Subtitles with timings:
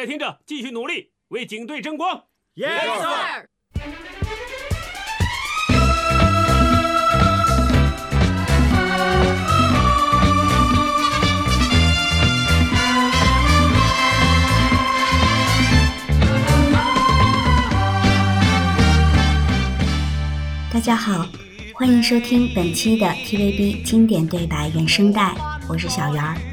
[0.00, 2.24] 家听着，继续努力，为警队争光。
[2.54, 3.46] Yes sir。
[20.72, 21.26] 大家好，
[21.74, 25.34] 欢迎收听本期的 TVB 经典对白原声带，
[25.68, 26.49] 我是小圆儿。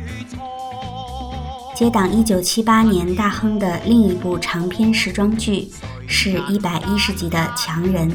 [1.77, 5.69] 接档1978年大亨的另一部长篇时装剧
[6.07, 8.09] 是一百一十集的《强人》，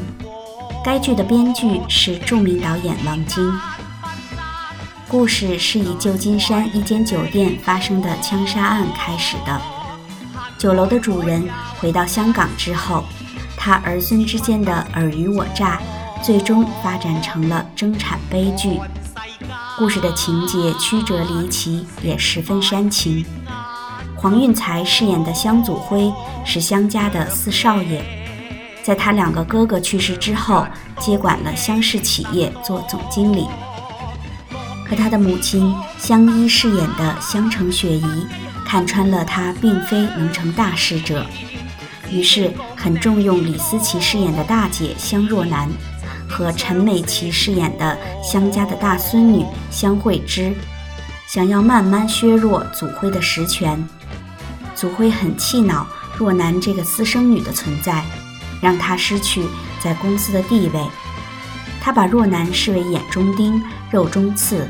[0.85, 3.53] 该剧的编剧是著名导演王晶。
[5.07, 9.63] 故事是以旧金山一间酒店发生的枪杀案开始的。
[10.59, 13.05] 酒楼的主人回到香港之后，
[13.57, 15.81] 他儿孙之间的尔虞我诈，
[16.21, 18.81] 最终发展成了争产悲剧。
[19.79, 23.25] 故事的情节曲折离奇，也十分煽情。
[24.23, 26.13] 黄运才饰演的香祖辉
[26.45, 28.01] 是香家的四少爷，
[28.81, 30.65] 在他两个哥哥去世之后，
[31.01, 33.49] 接管了香氏企业做总经理。
[34.89, 38.25] 可他的母亲香依饰演的香城雪姨，
[38.65, 41.27] 看穿了他并非能成大事者，
[42.09, 45.69] 于是很重用李思琪饰演的大姐香若楠
[46.29, 50.55] 和陈美琪饰演的香家的大孙女香慧芝，
[51.27, 53.85] 想要慢慢削弱祖辉的实权。
[54.83, 58.05] 祖辉很气恼若男这个私生女的存在，
[58.61, 59.45] 让她失去
[59.81, 60.81] 在公司的地位。
[61.81, 63.63] 他把若男视为眼中钉、
[63.93, 64.67] 肉中刺。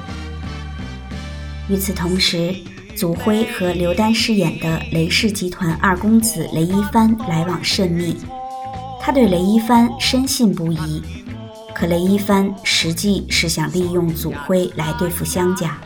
[1.67, 2.55] 与此同时，
[2.95, 8.15] 祖辉和刘丹饰演的雷氏集团二公子雷一帆来往甚密，
[9.01, 11.03] 他对雷一帆深信不疑。
[11.75, 15.79] 可雷一帆实际是想利用祖辉来对付香家。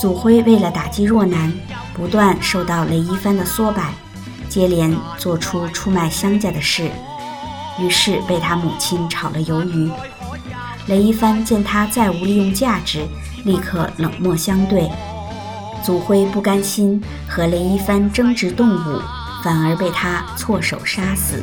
[0.00, 1.52] 祖辉为了打击若男，
[1.94, 3.94] 不断受到雷一帆的唆摆，
[4.48, 6.90] 接连做出出卖香家的事，
[7.78, 9.90] 于是被他母亲炒了鱿鱼。
[10.86, 13.06] 雷一帆见他再无利用价值，
[13.44, 14.90] 立刻冷漠相对。
[15.82, 19.00] 祖辉不甘心和雷一帆争执动武，
[19.42, 21.42] 反而被他错手杀死。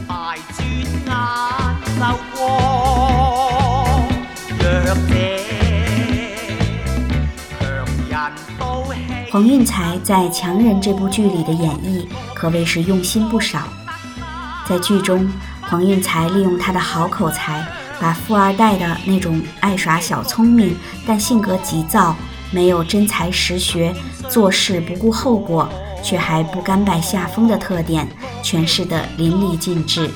[9.31, 13.63] 黄运才在《强人》这部剧里的演绎可谓是用心不少。
[14.67, 15.25] 在剧中，
[15.61, 17.65] 黄运才利用他的好口才，
[17.97, 20.75] 把富二代的那种爱耍小聪明
[21.07, 22.13] 但性格急躁、
[22.51, 23.95] 没有真才实学、
[24.27, 25.69] 做事不顾后果
[26.03, 28.05] 却还不甘拜下风的特点
[28.43, 30.11] 诠释得淋漓尽致。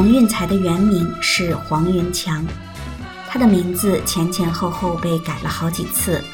[0.00, 2.42] 黄运财的原名是黄云强，
[3.28, 6.24] 他的名字前前后后被改了好几次，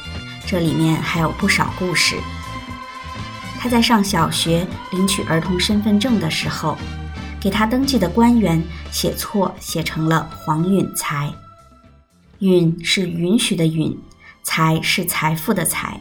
[0.45, 2.15] 这里面还有不少故事。
[3.59, 6.77] 他在上小学领取儿童身份证的时候，
[7.41, 11.29] 给他登记的官员写错，写成了黄允才。
[12.39, 13.93] 允是允许的允，
[14.43, 15.99] 财是财富的财，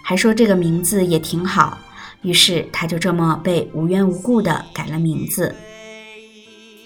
[0.00, 1.76] 还说这个名字也挺好，
[2.22, 5.52] 于是他就这么被无缘无故的改了名字。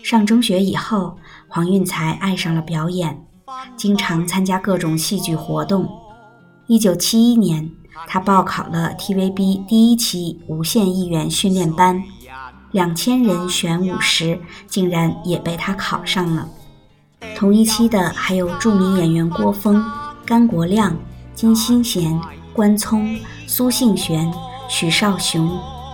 [0.08, 1.18] 上中学以后，
[1.48, 3.26] 黄运才爱上了表演，
[3.76, 5.86] 经常参加各种戏剧活动。
[6.66, 7.70] 一九七一年，
[8.06, 12.02] 他报考了 TVB 第一期无线艺员训练班，
[12.72, 16.48] 两千人选五十，竟然也被他考上了。
[17.36, 19.84] 同一期的还有著名演员郭峰、
[20.24, 20.96] 甘国亮、
[21.34, 22.18] 金星贤、
[22.54, 23.14] 关聪、
[23.46, 24.32] 苏杏璇、
[24.70, 25.50] 许绍雄、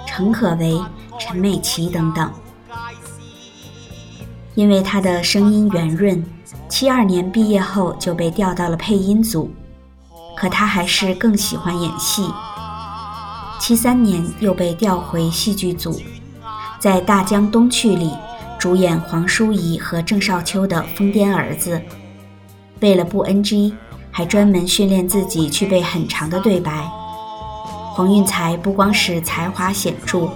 [0.06, 0.80] 陈可为、
[1.18, 2.30] 陈美琪等等。
[4.54, 6.24] 因为他的声音圆润，
[6.68, 9.50] 七二年毕业后就被调到了配音组，
[10.36, 12.24] 可他还是更喜欢演戏。
[13.58, 16.00] 七三年又被调回戏剧组，
[16.78, 18.12] 在《大江东去》里
[18.58, 21.80] 主演黄淑仪和郑少秋的疯癫儿子。
[22.80, 23.72] 为了不 NG，
[24.10, 26.88] 还专门训练自己去背很长的对白。
[27.94, 30.28] 黄运才不光是才华显著，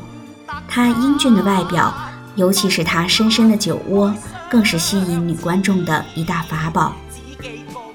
[0.68, 1.94] 他英俊的外表。
[2.38, 4.14] 尤其是他深深的酒窝，
[4.48, 6.92] 更是吸引女观众的一大法宝。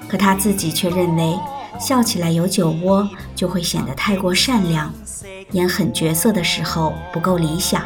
[0.09, 1.39] 可他自己却认为，
[1.79, 4.93] 笑起来有酒窝就会显得太过善良，
[5.53, 7.83] 演狠角色的时候不够理想。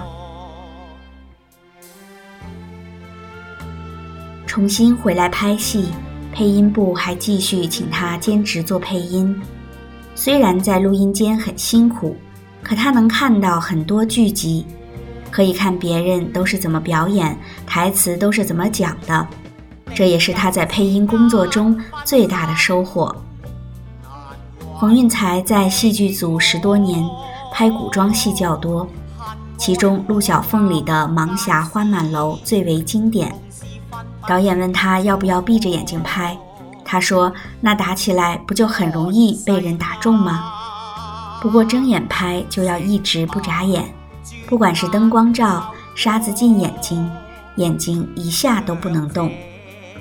[4.47, 5.89] 重新回来拍戏，
[6.33, 9.39] 配音部还继续请他兼职做配音。
[10.15, 12.17] 虽然在录音间很辛苦，
[12.63, 14.65] 可他能看到很多剧集。
[15.37, 17.37] 可以看别人都是怎么表演，
[17.67, 19.27] 台词都是怎么讲的，
[19.93, 23.15] 这也是他在配音工作中最大的收获。
[24.73, 27.07] 黄运才在戏剧组十多年，
[27.53, 28.87] 拍古装戏较多，
[29.57, 33.31] 其中《陆小凤》里的盲侠花满楼最为经典。
[34.27, 36.35] 导演问他要不要闭着眼睛拍，
[36.83, 37.31] 他说
[37.61, 40.51] ：“那打起来不就很容易被人打中吗？
[41.39, 43.85] 不过睁眼拍就要一直不眨眼。”
[44.47, 47.09] 不管是灯光照，沙子进眼睛，
[47.57, 49.29] 眼睛一下都不能动，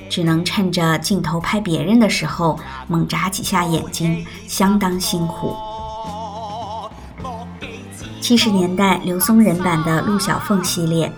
[0.09, 2.57] 只能趁着镜头拍别人的时候
[2.87, 5.53] 猛眨几下眼睛，相当辛苦。
[8.21, 11.13] 七十年代刘松仁版的陆小凤系列，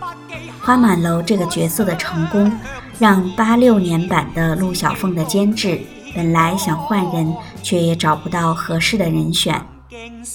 [0.62, 2.50] 花满楼这个角色的成功，
[2.98, 5.78] 让八六年版的陆小凤的监制
[6.14, 9.62] 本来想换人，却也找不到合适的人选，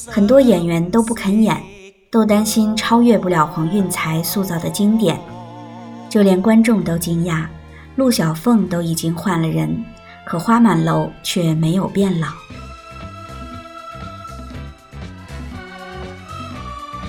[0.07, 1.72] 很多演员都不肯演。
[2.13, 5.19] 都担心超越不了黄运财塑造的经典，
[6.07, 7.47] 就连观众都惊讶，
[7.95, 9.83] 陆小凤都已经换了人，
[10.23, 12.27] 可花满楼却没有变老。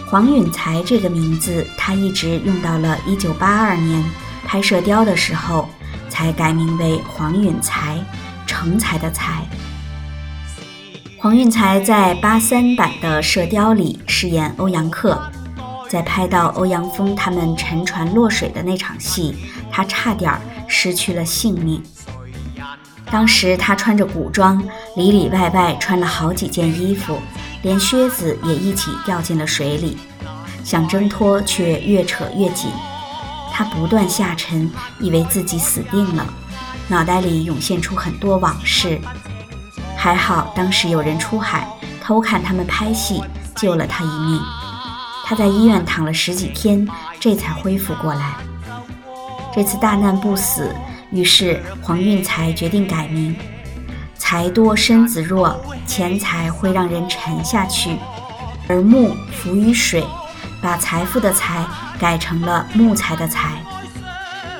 [0.07, 4.03] 黄允才这个名字，他一直用到了一九八二年
[4.47, 5.69] 拍《射雕》的时候，
[6.09, 8.03] 才改名为黄允才，
[8.47, 9.47] 成才的才。
[11.25, 15.19] 黄运才在八三版的《射雕》里饰演欧阳克，
[15.89, 19.35] 在拍到欧阳锋他们沉船落水的那场戏，
[19.71, 20.39] 他差点
[20.69, 21.83] 失去了性命。
[23.11, 24.63] 当时他穿着古装，
[24.97, 27.19] 里里外外穿了好几件衣服，
[27.63, 29.97] 连靴子也一起掉进了水里，
[30.63, 32.69] 想挣脱却越扯越紧，
[33.51, 36.27] 他不断下沉，以为自己死定了，
[36.87, 39.01] 脑袋里涌现出很多往事。
[40.05, 41.67] 还好，当时有人出海
[41.99, 43.23] 偷看他们拍戏，
[43.57, 44.39] 救了他一命。
[45.25, 46.87] 他在医院躺了十几天，
[47.19, 48.35] 这才恢复过来。
[49.55, 50.71] 这次大难不死，
[51.11, 53.35] 于是黄运财决定改名。
[54.19, 57.97] 财多身子弱，钱财会让人沉下去，
[58.69, 60.05] 而木浮于水，
[60.61, 61.65] 把财富的财
[61.99, 63.53] 改成了木材的材。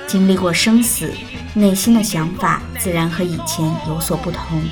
[0.07, 1.13] 经历过生死，
[1.53, 4.63] 内心的想法自然和以前有所不同。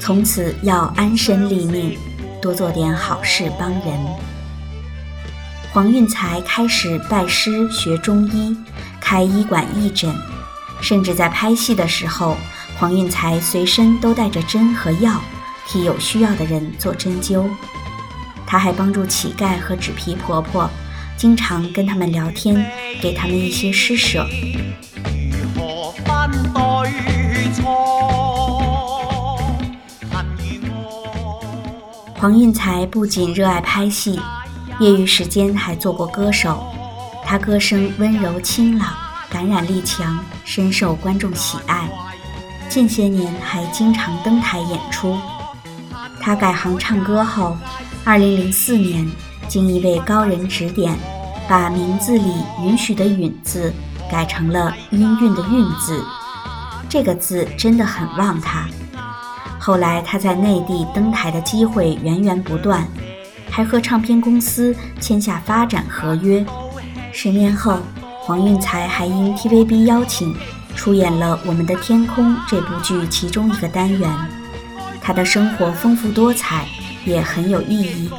[0.00, 1.96] 从此要安身立命，
[2.40, 4.00] 多做点好事帮人。
[5.72, 8.56] 黄运才开始拜师学中医，
[8.98, 10.12] 开医馆义诊，
[10.80, 12.38] 甚至在拍戏的时候，
[12.78, 15.20] 黄运才随身都带着针和药，
[15.68, 17.46] 替有需要的人做针灸。
[18.46, 20.68] 他还帮助乞丐和纸皮婆婆，
[21.16, 22.66] 经常跟他们聊天，
[23.02, 24.26] 给他们一些施舍。
[32.20, 34.20] 黄运才不仅热爱拍戏，
[34.78, 36.62] 业余时间还做过歌手。
[37.24, 38.88] 他歌声温柔清朗，
[39.30, 41.88] 感染力强，深受观众喜爱。
[42.68, 45.16] 近些年还经常登台演出。
[46.20, 47.56] 他改行唱歌后
[48.04, 49.10] ，2004年
[49.48, 50.94] 经一位高人指点，
[51.48, 53.72] 把名字里允许的“允”字
[54.10, 56.04] 改成了音韵的“韵”字。
[56.86, 58.68] 这个字真的很旺他。
[59.62, 62.88] 后来他在内地登台的机会源源不断，
[63.50, 66.44] 还和唱片公司签下发展合约。
[67.12, 67.78] 十年后，
[68.22, 70.34] 黄运才还因 TVB 邀请
[70.74, 74.10] 出演了《我们的天空》这部剧其中一个单元。
[75.02, 76.66] 他的生活丰富多彩，
[77.04, 78.10] 也很有意义，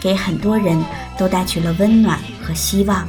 [0.00, 0.82] 给很多人
[1.18, 3.06] 都带去了温暖和希望。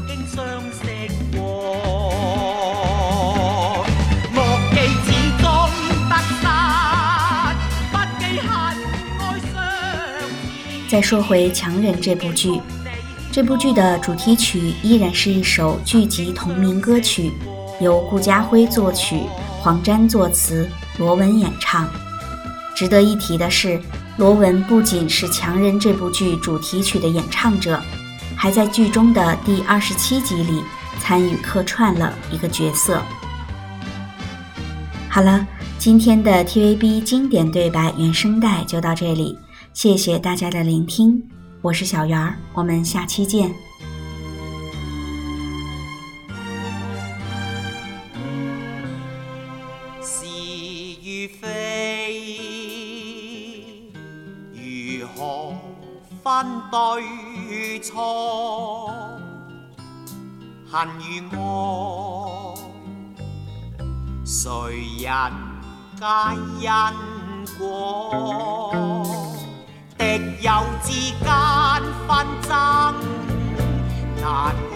[10.90, 12.62] 再说回《强人》这部剧，
[13.30, 17.30] 这部剧的主题曲依然是一首剧集同名歌曲，
[17.82, 19.20] 由顾嘉辉作曲，
[19.60, 21.90] 黄沾作词，罗文演唱。
[22.74, 23.78] 值得一提的是，
[24.16, 27.82] 罗文不仅是《强人》这部剧主题曲的演唱者，
[28.34, 30.64] 还在剧中的第二十七集里
[31.02, 33.02] 参与客串了一个角色。
[35.10, 35.46] 好了，
[35.78, 39.38] 今天的 TVB 经典对白原声带就到这里，
[39.78, 41.30] 谢谢大家的聆听。
[41.62, 43.54] 我是小圆儿，我们下期见。
[50.02, 50.26] 是
[51.04, 52.24] 与非，
[54.52, 55.54] 如何
[56.24, 58.92] 分对错？
[60.66, 61.38] 恨与爱，
[64.26, 64.50] 谁
[65.04, 65.32] 人
[65.96, 66.04] 皆
[66.66, 66.68] 因
[67.60, 69.07] 果？
[70.18, 70.52] 敌友
[70.84, 71.30] 之间
[72.08, 72.52] 纷争，
[74.20, 74.26] 难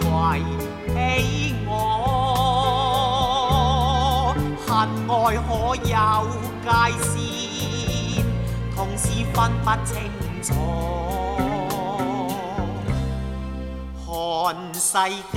[0.04, 0.08] 为
[0.86, 0.94] 起
[1.66, 1.70] 我。
[4.64, 4.70] 恨
[5.08, 5.10] 爱
[5.48, 5.90] 可有
[6.62, 6.70] 界
[7.02, 7.12] 线，
[8.76, 9.90] 同时分不清
[10.44, 10.48] 楚。
[14.06, 14.10] 看
[14.72, 14.86] 世
[15.32, 15.36] 间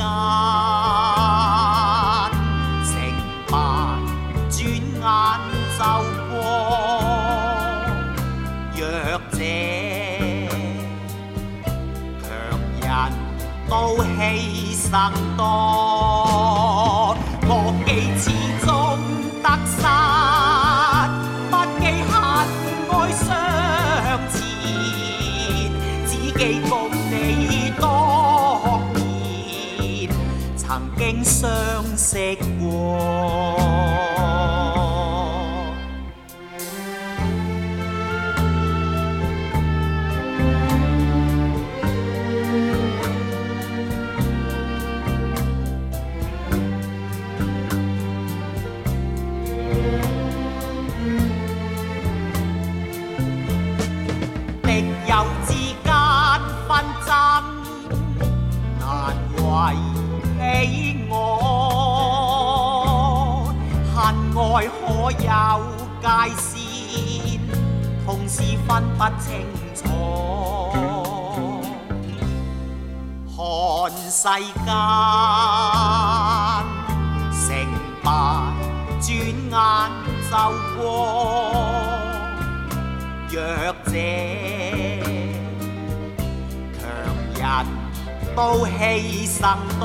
[13.86, 15.44] 都牺牲多，
[17.46, 17.52] 我
[17.86, 18.26] 记始
[18.66, 18.68] 终
[19.44, 19.78] 得失，
[21.52, 22.12] 不记恨
[22.90, 23.24] 爱相
[24.34, 24.34] 前，
[26.08, 26.74] 只记共
[27.12, 27.14] 你
[27.80, 27.84] 当
[28.96, 30.10] 年
[30.58, 30.66] 曾
[30.98, 31.46] 经相
[31.96, 32.10] 识。
[66.26, 67.40] 界线，
[68.06, 69.84] 同时分不清楚。
[73.36, 73.38] 看
[74.10, 74.28] 世
[74.66, 74.68] 间
[77.32, 77.46] 成
[78.04, 78.10] 败，
[79.00, 79.06] 转
[79.52, 79.54] 眼
[80.30, 80.34] 就
[80.76, 80.80] 过。
[83.30, 83.38] 弱
[83.84, 83.92] 者
[86.80, 86.82] 强
[87.36, 87.44] 人
[88.36, 88.80] 都牺
[89.28, 89.38] 牲
[89.80, 89.84] 多，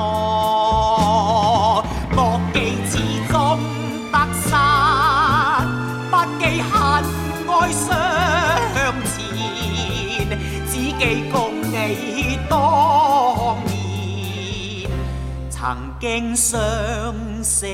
[11.01, 14.91] 记共你当年
[15.49, 16.61] 曾经相
[17.43, 17.67] 识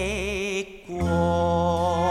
[0.86, 2.05] 过。